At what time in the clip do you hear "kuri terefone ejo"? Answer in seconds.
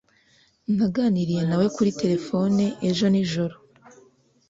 1.75-3.05